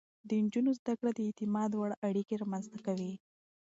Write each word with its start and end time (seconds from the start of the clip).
د 0.27 0.29
نجونو 0.43 0.71
زده 0.79 0.93
کړه 0.99 1.11
د 1.13 1.19
اعتماد 1.27 1.71
وړ 1.73 1.91
اړيکې 2.07 2.35
رامنځته 2.41 2.77
کوي. 2.85 3.13